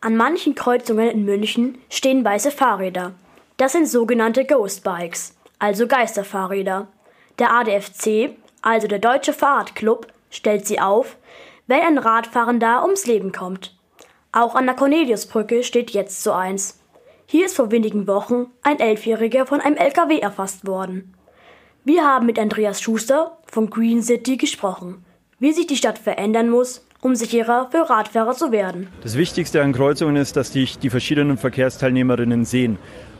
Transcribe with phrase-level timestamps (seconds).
[0.00, 3.14] An manchen Kreuzungen in München stehen weiße Fahrräder.
[3.56, 6.86] Das sind sogenannte Ghost Bikes, also Geisterfahrräder.
[7.40, 11.16] Der ADFC, also der Deutsche Fahrradclub, stellt sie auf,
[11.66, 13.76] wenn ein Radfahrender ums Leben kommt.
[14.30, 16.78] Auch an der Corneliusbrücke steht jetzt so eins.
[17.26, 21.12] Hier ist vor wenigen Wochen ein Elfjähriger von einem LKW erfasst worden.
[21.82, 25.04] Wir haben mit Andreas Schuster von Green City gesprochen,
[25.40, 28.88] wie sich die Stadt verändern muss, um sicherer für Radfahrer zu werden.
[29.02, 32.78] Das Wichtigste an Kreuzungen ist, dass dich die verschiedenen Verkehrsteilnehmerinnen sehen.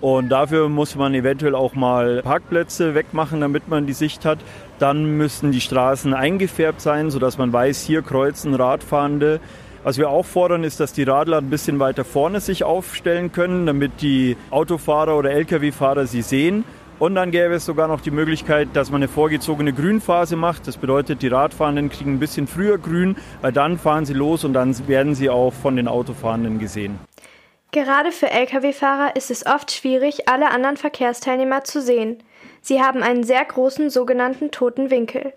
[0.00, 4.38] Und dafür muss man eventuell auch mal Parkplätze wegmachen, damit man die Sicht hat.
[4.78, 9.40] Dann müssten die Straßen eingefärbt sein, sodass man weiß, hier kreuzen Radfahrende.
[9.82, 13.66] Was wir auch fordern, ist, dass die Radler ein bisschen weiter vorne sich aufstellen können,
[13.66, 16.64] damit die Autofahrer oder Lkw-Fahrer sie sehen.
[17.00, 20.68] Und dann gäbe es sogar noch die Möglichkeit, dass man eine vorgezogene Grünphase macht.
[20.68, 24.52] Das bedeutet, die Radfahrenden kriegen ein bisschen früher grün, weil dann fahren sie los und
[24.52, 26.98] dann werden sie auch von den Autofahrenden gesehen.
[27.72, 32.22] Gerade für Lkw-Fahrer ist es oft schwierig, alle anderen Verkehrsteilnehmer zu sehen.
[32.60, 35.32] Sie haben einen sehr großen sogenannten toten Winkel.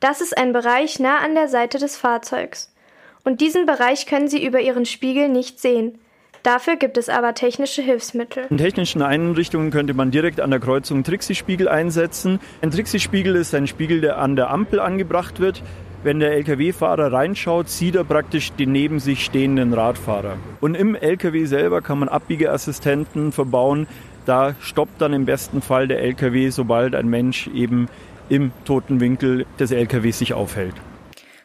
[0.00, 2.74] Das ist ein Bereich nah an der Seite des Fahrzeugs
[3.22, 6.00] und diesen Bereich können Sie über Ihren Spiegel nicht sehen.
[6.44, 8.44] Dafür gibt es aber technische Hilfsmittel.
[8.50, 12.38] In technischen Einrichtungen könnte man direkt an der Kreuzung Trixie-Spiegel einsetzen.
[12.60, 15.62] Ein Trixie-Spiegel ist ein Spiegel, der an der Ampel angebracht wird.
[16.02, 20.36] Wenn der Lkw-Fahrer reinschaut, sieht er praktisch den neben sich stehenden Radfahrer.
[20.60, 23.86] Und im Lkw selber kann man Abbiegeassistenten verbauen.
[24.26, 27.88] Da stoppt dann im besten Fall der Lkw, sobald ein Mensch eben
[28.28, 30.74] im toten Winkel des LKWs sich aufhält.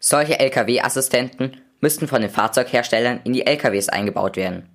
[0.00, 4.68] Solche Lkw-Assistenten müssten von den Fahrzeugherstellern in die LKWs eingebaut werden.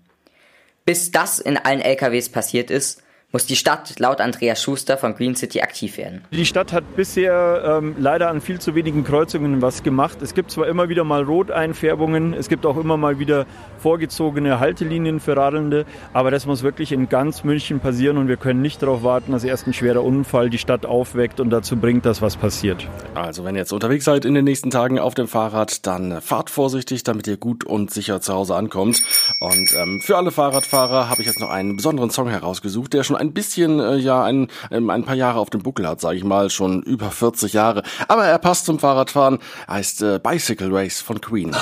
[0.87, 5.35] Bis das in allen LKWs passiert ist, muss die Stadt laut Andreas Schuster von Green
[5.35, 6.23] City aktiv werden.
[6.31, 10.21] Die Stadt hat bisher ähm, leider an viel zu wenigen Kreuzungen was gemacht.
[10.21, 13.45] Es gibt zwar immer wieder mal Roteinfärbungen, es gibt auch immer mal wieder
[13.79, 18.61] vorgezogene Haltelinien für Radelnde, aber das muss wirklich in ganz München passieren und wir können
[18.61, 22.21] nicht darauf warten, dass erst ein schwerer Unfall die Stadt aufweckt und dazu bringt, dass
[22.21, 22.87] was passiert.
[23.13, 26.49] Also wenn ihr jetzt unterwegs seid in den nächsten Tagen auf dem Fahrrad, dann fahrt
[26.49, 29.03] vorsichtig, damit ihr gut und sicher zu Hause ankommt.
[29.41, 33.16] Und ähm, für alle Fahrradfahrer habe ich jetzt noch einen besonderen Song herausgesucht, der schon
[33.17, 36.23] ein bisschen, äh, ja, ein, ähm, ein paar Jahre auf dem Buckel hat, sage ich
[36.23, 37.83] mal, schon über 40 Jahre.
[38.07, 41.55] Aber er passt zum Fahrradfahren, heißt äh, Bicycle Race von Queen.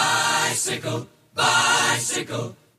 [0.50, 2.56] Bicycle, bicycle.